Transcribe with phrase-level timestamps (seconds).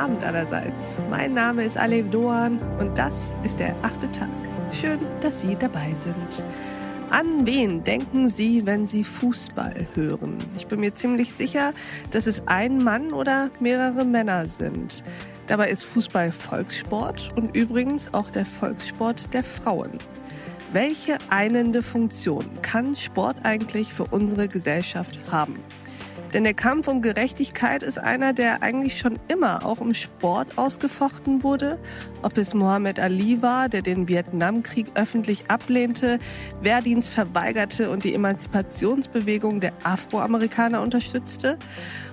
[0.00, 0.98] Abend allerseits.
[1.10, 4.30] Mein Name ist Alev Doan und das ist der achte Tag.
[4.72, 6.42] Schön, dass Sie dabei sind.
[7.10, 10.38] An wen denken Sie, wenn Sie Fußball hören?
[10.56, 11.74] Ich bin mir ziemlich sicher,
[12.12, 15.04] dass es ein Mann oder mehrere Männer sind.
[15.46, 19.98] Dabei ist Fußball Volkssport und übrigens auch der Volkssport der Frauen.
[20.72, 25.58] Welche einende Funktion kann Sport eigentlich für unsere Gesellschaft haben?
[26.32, 31.42] Denn der Kampf um Gerechtigkeit ist einer, der eigentlich schon immer auch im Sport ausgefochten
[31.42, 31.80] wurde.
[32.22, 36.18] Ob es Mohammed Ali war, der den Vietnamkrieg öffentlich ablehnte,
[36.62, 41.58] Wehrdienst verweigerte und die Emanzipationsbewegung der Afroamerikaner unterstützte.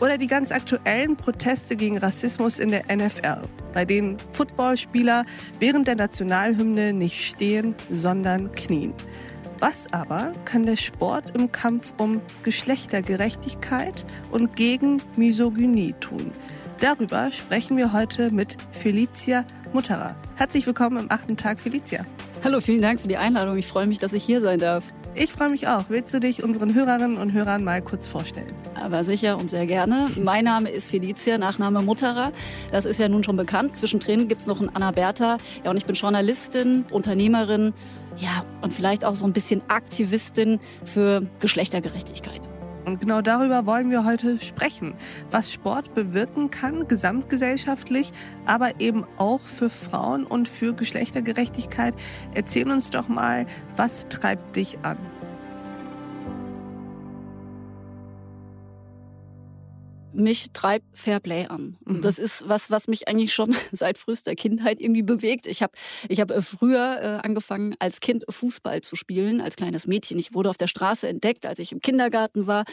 [0.00, 3.42] Oder die ganz aktuellen Proteste gegen Rassismus in der NFL,
[3.74, 5.24] bei denen Footballspieler
[5.58, 8.94] während der Nationalhymne nicht stehen, sondern knien.
[9.60, 16.30] Was aber kann der Sport im Kampf um Geschlechtergerechtigkeit und gegen Misogynie tun?
[16.78, 20.14] Darüber sprechen wir heute mit Felicia Mutterer.
[20.36, 22.06] Herzlich willkommen im achten Tag, Felicia.
[22.44, 23.58] Hallo, vielen Dank für die Einladung.
[23.58, 24.84] Ich freue mich, dass ich hier sein darf.
[25.20, 25.86] Ich freue mich auch.
[25.88, 28.52] Willst du dich unseren Hörerinnen und Hörern mal kurz vorstellen?
[28.80, 30.06] Aber sicher und sehr gerne.
[30.22, 32.30] Mein Name ist Felicia, Nachname Mutterer.
[32.70, 33.76] Das ist ja nun schon bekannt.
[33.76, 35.38] Zwischendrin gibt es noch einen Anna Bertha.
[35.64, 37.74] Ja, und ich bin Journalistin, Unternehmerin,
[38.16, 42.40] ja, und vielleicht auch so ein bisschen Aktivistin für Geschlechtergerechtigkeit.
[42.88, 44.94] Und genau darüber wollen wir heute sprechen,
[45.30, 48.12] was Sport bewirken kann, gesamtgesellschaftlich,
[48.46, 51.94] aber eben auch für Frauen und für Geschlechtergerechtigkeit.
[52.34, 53.44] Erzähl uns doch mal,
[53.76, 54.96] was treibt dich an?
[60.18, 61.76] Mich treibt Fairplay an.
[61.84, 62.02] Mhm.
[62.02, 65.46] das ist was, was mich eigentlich schon seit frühester Kindheit irgendwie bewegt.
[65.46, 65.72] Ich habe
[66.08, 70.18] ich hab äh, früher äh, angefangen, als Kind Fußball zu spielen, als kleines Mädchen.
[70.18, 72.64] Ich wurde auf der Straße entdeckt, als ich im Kindergarten war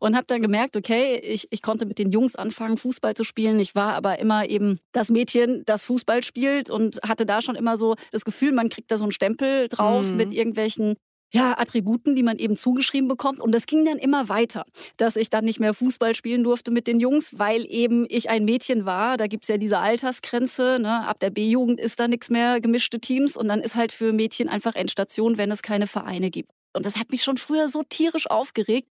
[0.00, 3.58] und habe dann gemerkt, okay, ich, ich konnte mit den Jungs anfangen, Fußball zu spielen.
[3.58, 7.76] Ich war aber immer eben das Mädchen, das Fußball spielt und hatte da schon immer
[7.76, 10.16] so das Gefühl, man kriegt da so einen Stempel drauf mhm.
[10.16, 10.94] mit irgendwelchen
[11.34, 13.40] ja, Attributen, die man eben zugeschrieben bekommt.
[13.40, 14.64] Und das ging dann immer weiter,
[14.96, 18.44] dass ich dann nicht mehr Fußball spielen durfte mit den Jungs, weil eben ich ein
[18.44, 19.16] Mädchen war.
[19.16, 20.78] Da gibt es ja diese Altersgrenze.
[20.80, 21.04] Ne?
[21.06, 23.36] Ab der B-Jugend ist da nichts mehr gemischte Teams.
[23.36, 26.53] Und dann ist halt für Mädchen einfach Endstation, wenn es keine Vereine gibt.
[26.74, 28.88] Und das hat mich schon früher so tierisch aufgeregt.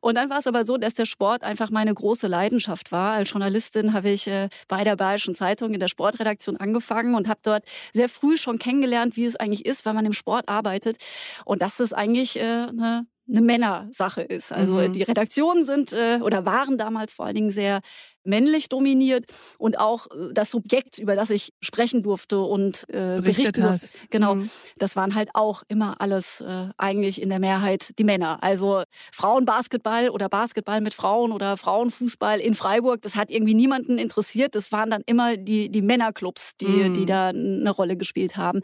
[0.00, 3.12] Und dann war es aber so, dass der Sport einfach meine große Leidenschaft war.
[3.12, 7.40] Als Journalistin habe ich äh, bei der Bayerischen Zeitung in der Sportredaktion angefangen und habe
[7.42, 10.96] dort sehr früh schon kennengelernt, wie es eigentlich ist, wenn man im Sport arbeitet.
[11.44, 14.52] Und das ist eigentlich äh, eine eine Männersache ist.
[14.52, 14.92] Also mhm.
[14.92, 17.80] die Redaktionen sind äh, oder waren damals vor allen Dingen sehr
[18.26, 19.26] männlich dominiert
[19.58, 24.36] und auch äh, das Subjekt, über das ich sprechen durfte und äh, berichten durfte, genau,
[24.36, 24.50] mhm.
[24.76, 28.42] das waren halt auch immer alles äh, eigentlich in der Mehrheit die Männer.
[28.42, 28.82] Also
[29.12, 34.54] Frauenbasketball oder Basketball mit Frauen oder Frauenfußball in Freiburg, das hat irgendwie niemanden interessiert.
[34.54, 36.94] Das waren dann immer die, die Männerclubs, die, mhm.
[36.94, 38.60] die da eine Rolle gespielt haben.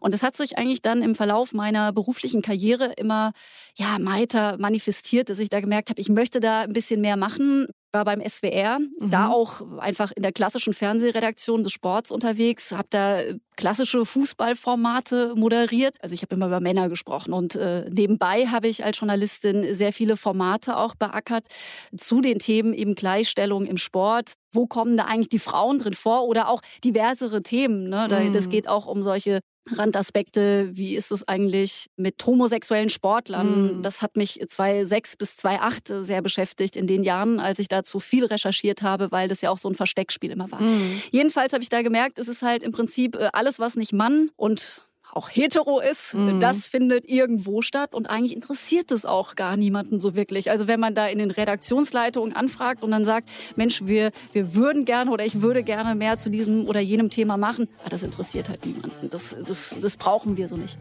[0.00, 3.32] Und das hat sich eigentlich dann im Verlauf meiner beruflichen Karriere immer
[3.76, 7.66] ja, weiter manifestiert, dass ich da gemerkt habe, ich möchte da ein bisschen mehr machen
[7.94, 9.10] war beim SWR, mhm.
[9.10, 13.20] da auch einfach in der klassischen Fernsehredaktion des Sports unterwegs, habe da
[13.56, 15.96] klassische Fußballformate moderiert.
[16.02, 19.92] Also ich habe immer über Männer gesprochen und äh, nebenbei habe ich als Journalistin sehr
[19.92, 21.46] viele Formate auch beackert
[21.96, 24.32] zu den Themen eben Gleichstellung im Sport.
[24.52, 27.88] Wo kommen da eigentlich die Frauen drin vor oder auch diversere Themen?
[27.88, 28.08] Ne?
[28.08, 28.32] Da, mhm.
[28.32, 33.78] Das geht auch um solche Randaspekte, wie ist es eigentlich mit homosexuellen Sportlern?
[33.78, 33.82] Mm.
[33.82, 38.26] Das hat mich 2006 bis 2008 sehr beschäftigt in den Jahren, als ich dazu viel
[38.26, 40.60] recherchiert habe, weil das ja auch so ein Versteckspiel immer war.
[40.60, 41.02] Mm.
[41.12, 44.30] Jedenfalls habe ich da gemerkt, es ist halt im Prinzip äh, alles, was nicht Mann
[44.36, 44.82] und
[45.16, 46.40] auch hetero ist, mhm.
[46.40, 50.50] das findet irgendwo statt und eigentlich interessiert es auch gar niemanden so wirklich.
[50.50, 54.84] Also wenn man da in den Redaktionsleitungen anfragt und dann sagt, Mensch, wir, wir würden
[54.84, 58.48] gerne oder ich würde gerne mehr zu diesem oder jenem Thema machen, ah, das interessiert
[58.48, 59.10] halt niemanden.
[59.10, 60.78] Das, das, das brauchen wir so nicht.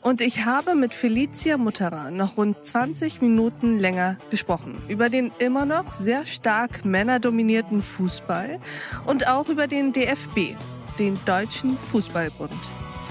[0.00, 4.80] Und ich habe mit Felicia Mutterer noch rund 20 Minuten länger gesprochen.
[4.88, 8.60] Über den immer noch sehr stark männerdominierten Fußball
[9.06, 10.56] und auch über den DFB,
[10.98, 12.52] den Deutschen Fußballbund.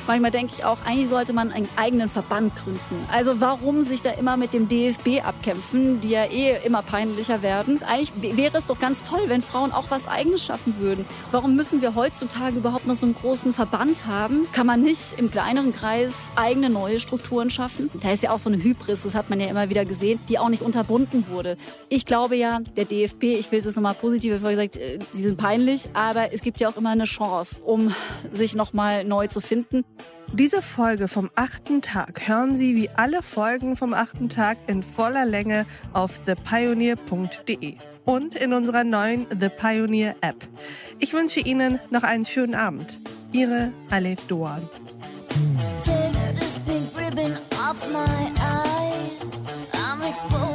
[0.08, 3.06] Manchmal denke ich auch, eigentlich sollte man einen eigenen Verband gründen.
[3.12, 7.82] Also warum sich da immer mit dem DFB abkämpfen, die ja eh immer peinlicher werden?
[7.84, 11.06] Eigentlich wäre es doch ganz toll, wenn Frauen auch was Eigenes schaffen würden.
[11.32, 14.48] Warum müssen wir heutzutage überhaupt noch so einen großen Verband haben?
[14.54, 17.90] Kann man nicht im kleineren Kreis eigene neue Strukturen schaffen?
[18.02, 20.40] Da ist ja auch so eine Hybris, das hat man ja immer wieder gesehen, die
[20.40, 21.58] auch nicht unterbunden wurde.
[21.90, 25.90] Ich glaube ja, der DFB, ich will es nochmal positiv gesagt, äh, die sind peinlich,
[25.94, 27.94] aber es gibt ja auch immer eine Chance, um
[28.32, 29.84] sich nochmal neu zu finden.
[30.34, 35.26] Diese Folge vom achten Tag hören Sie wie alle Folgen vom achten Tag in voller
[35.26, 40.38] Länge auf thepioneer.de und in unserer neuen The Pioneer App.
[41.00, 43.00] Ich wünsche Ihnen noch einen schönen Abend.
[43.32, 44.62] Ihre Alef Doan.
[45.84, 49.22] Take this pink ribbon off my eyes.
[49.74, 50.47] I'm exposed.